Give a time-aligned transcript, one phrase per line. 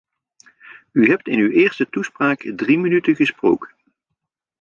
[0.91, 3.69] U hebt in uw eerste toespraak drie minuten gesproken.